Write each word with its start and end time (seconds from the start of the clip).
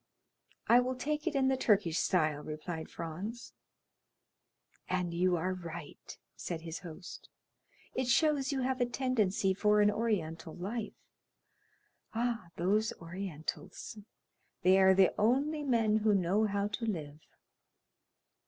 "I 0.65 0.79
will 0.79 0.95
take 0.95 1.27
it 1.27 1.35
in 1.35 1.47
the 1.47 1.55
Turkish 1.55 1.99
style," 1.99 2.41
replied 2.41 2.89
Franz. 2.89 3.53
"And 4.89 5.13
you 5.13 5.35
are 5.35 5.53
right," 5.53 6.17
said 6.35 6.61
his 6.61 6.79
host; 6.79 7.29
"it 7.93 8.07
shows 8.07 8.51
you 8.51 8.61
have 8.61 8.81
a 8.81 8.87
tendency 8.87 9.53
for 9.53 9.79
an 9.79 9.91
Oriental 9.91 10.55
life. 10.55 10.95
Ah, 12.15 12.47
those 12.55 12.91
Orientals; 12.93 13.99
they 14.63 14.79
are 14.79 14.95
the 14.95 15.13
only 15.19 15.61
men 15.61 15.97
who 15.97 16.15
know 16.15 16.45
how 16.45 16.67
to 16.67 16.85
live. 16.85 17.19